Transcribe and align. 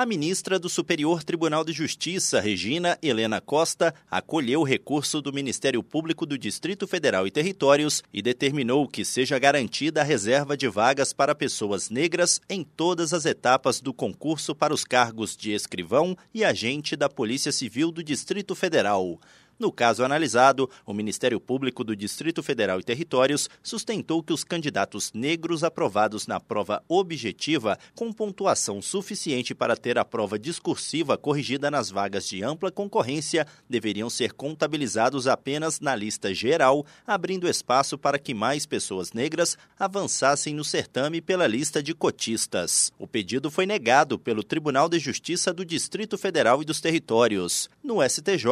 A 0.00 0.06
ministra 0.06 0.58
do 0.58 0.70
Superior 0.70 1.22
Tribunal 1.22 1.62
de 1.62 1.74
Justiça, 1.74 2.40
Regina 2.40 2.96
Helena 3.02 3.38
Costa, 3.38 3.94
acolheu 4.10 4.62
o 4.62 4.64
recurso 4.64 5.20
do 5.20 5.30
Ministério 5.30 5.82
Público 5.82 6.24
do 6.24 6.38
Distrito 6.38 6.86
Federal 6.86 7.26
e 7.26 7.30
Territórios 7.30 8.02
e 8.10 8.22
determinou 8.22 8.88
que 8.88 9.04
seja 9.04 9.38
garantida 9.38 10.00
a 10.00 10.02
reserva 10.02 10.56
de 10.56 10.66
vagas 10.68 11.12
para 11.12 11.34
pessoas 11.34 11.90
negras 11.90 12.40
em 12.48 12.64
todas 12.64 13.12
as 13.12 13.26
etapas 13.26 13.78
do 13.78 13.92
concurso 13.92 14.54
para 14.54 14.72
os 14.72 14.84
cargos 14.84 15.36
de 15.36 15.52
escrivão 15.52 16.16
e 16.32 16.46
agente 16.46 16.96
da 16.96 17.10
Polícia 17.10 17.52
Civil 17.52 17.92
do 17.92 18.02
Distrito 18.02 18.54
Federal. 18.54 19.20
No 19.60 19.70
caso 19.70 20.02
analisado, 20.02 20.70
o 20.86 20.94
Ministério 20.94 21.38
Público 21.38 21.84
do 21.84 21.94
Distrito 21.94 22.42
Federal 22.42 22.80
e 22.80 22.82
Territórios 22.82 23.46
sustentou 23.62 24.22
que 24.22 24.32
os 24.32 24.42
candidatos 24.42 25.12
negros 25.12 25.62
aprovados 25.62 26.26
na 26.26 26.40
prova 26.40 26.82
objetiva, 26.88 27.78
com 27.94 28.10
pontuação 28.10 28.80
suficiente 28.80 29.54
para 29.54 29.76
ter 29.76 29.98
a 29.98 30.04
prova 30.04 30.38
discursiva 30.38 31.18
corrigida 31.18 31.70
nas 31.70 31.90
vagas 31.90 32.26
de 32.26 32.42
ampla 32.42 32.72
concorrência, 32.72 33.46
deveriam 33.68 34.08
ser 34.08 34.32
contabilizados 34.32 35.26
apenas 35.26 35.78
na 35.78 35.94
lista 35.94 36.32
geral, 36.32 36.86
abrindo 37.06 37.46
espaço 37.46 37.98
para 37.98 38.18
que 38.18 38.32
mais 38.32 38.64
pessoas 38.64 39.12
negras 39.12 39.58
avançassem 39.78 40.54
no 40.54 40.64
certame 40.64 41.20
pela 41.20 41.46
lista 41.46 41.82
de 41.82 41.92
cotistas. 41.94 42.90
O 42.98 43.06
pedido 43.06 43.50
foi 43.50 43.66
negado 43.66 44.18
pelo 44.18 44.42
Tribunal 44.42 44.88
de 44.88 44.98
Justiça 44.98 45.52
do 45.52 45.66
Distrito 45.66 46.16
Federal 46.16 46.62
e 46.62 46.64
dos 46.64 46.80
Territórios. 46.80 47.68
No 47.84 48.02
STJ, 48.02 48.46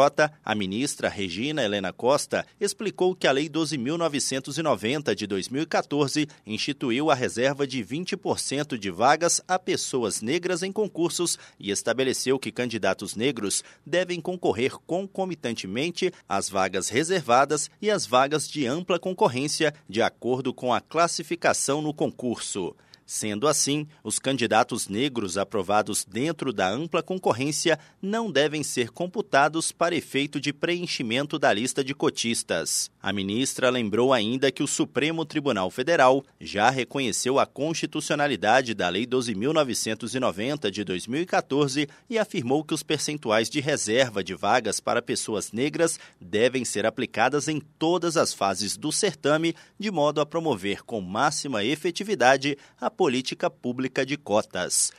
a 0.45 0.55
ministra 0.55 0.98
ministra 0.99 1.09
Regina 1.09 1.63
Helena 1.63 1.93
Costa 1.93 2.45
explicou 2.61 3.15
que 3.15 3.29
a 3.29 3.33
Lei 3.33 3.49
12.990 3.49 5.15
de 5.15 5.27
2014 5.29 6.27
instituiu 6.45 7.09
a 7.11 7.15
reserva 7.15 7.67
de 7.67 7.85
20% 7.85 8.77
de 8.77 8.91
vagas 8.91 9.41
a 9.47 9.59
pessoas 9.59 10.21
negras 10.21 10.65
em 10.65 10.73
concursos 10.73 11.39
e 11.59 11.71
estabeleceu 11.71 12.37
que 12.39 12.51
candidatos 12.51 13.15
negros 13.15 13.63
devem 13.87 14.21
concorrer 14.21 14.73
concomitantemente 14.87 16.13
às 16.29 16.49
vagas 16.49 16.89
reservadas 16.89 17.71
e 17.81 17.91
às 17.91 18.05
vagas 18.05 18.49
de 18.49 18.67
ampla 18.67 18.99
concorrência, 18.99 19.73
de 19.89 20.03
acordo 20.03 20.53
com 20.53 20.75
a 20.75 20.81
classificação 20.81 21.81
no 21.81 21.95
concurso. 21.95 22.75
Sendo 23.11 23.49
assim, 23.49 23.87
os 24.05 24.19
candidatos 24.19 24.87
negros 24.87 25.39
aprovados 25.39 26.05
dentro 26.05 26.53
da 26.53 26.69
ampla 26.69 27.03
concorrência 27.03 27.79
não 28.03 28.31
devem 28.31 28.63
ser 28.63 28.91
computados 28.91 29.73
para 29.73 29.97
efeito 29.97 30.39
de 30.39 30.53
preenchimento 30.53 31.39
da 31.39 31.51
lista 31.51 31.83
de 31.83 31.95
cotistas. 31.95 32.91
A 33.01 33.11
ministra 33.11 33.71
lembrou 33.71 34.13
ainda 34.13 34.53
que 34.53 34.63
o 34.63 34.67
Supremo 34.67 35.25
Tribunal 35.25 35.71
Federal 35.71 36.23
já 36.39 36.69
reconheceu 36.69 37.39
a 37.39 37.47
constitucionalidade 37.47 38.75
da 38.75 38.91
Lei 38.91 39.07
12.990 39.07 40.71
de 40.71 40.85
2014 40.85 41.89
e 42.11 42.19
afirmou 42.19 42.63
que 42.63 42.75
os 42.75 42.83
percentuais 42.83 43.49
de 43.49 43.59
reserva 43.59 44.23
de 44.23 44.35
vagas 44.35 44.81
para 44.81 45.01
pessoas 45.01 45.51
negras 45.51 45.99
devem 46.21 46.63
ser 46.63 46.85
aplicadas 46.85 47.49
em 47.49 47.59
todas 47.79 48.19
as 48.19 48.35
fases 48.35 48.77
do 48.77 48.93
certame, 48.93 49.55
de 49.79 49.91
modo 49.91 50.21
a 50.21 50.27
promover 50.27 50.85
com 50.85 51.01
máxima 51.01 51.65
efetividade 51.65 52.59
a 52.79 52.91
política 52.99 53.49
pública 53.49 54.05
de 54.05 54.17
cotas. 54.17 54.93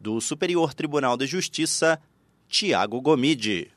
Do 0.00 0.18
Superior 0.18 0.72
Tribunal 0.72 1.14
de 1.14 1.26
Justiça, 1.26 2.00
Tiago 2.48 3.02
Gomide. 3.02 3.70